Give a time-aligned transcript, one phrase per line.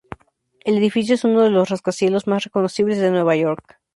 [0.65, 3.79] El edificio es uno de los rascacielos más reconocibles de Nueva York.